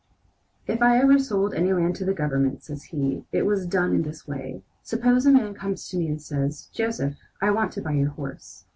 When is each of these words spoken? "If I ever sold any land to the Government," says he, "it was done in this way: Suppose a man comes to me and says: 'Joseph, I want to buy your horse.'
"If 0.65 0.81
I 0.81 0.97
ever 0.97 1.19
sold 1.19 1.53
any 1.53 1.71
land 1.73 1.95
to 1.97 2.05
the 2.05 2.13
Government," 2.15 2.63
says 2.63 2.85
he, 2.85 3.23
"it 3.31 3.45
was 3.45 3.67
done 3.67 3.93
in 3.93 4.01
this 4.01 4.27
way: 4.27 4.63
Suppose 4.81 5.27
a 5.27 5.31
man 5.31 5.53
comes 5.53 5.87
to 5.89 5.97
me 5.97 6.07
and 6.07 6.19
says: 6.19 6.69
'Joseph, 6.73 7.13
I 7.39 7.51
want 7.51 7.71
to 7.73 7.83
buy 7.83 7.91
your 7.91 8.09
horse.' 8.09 8.65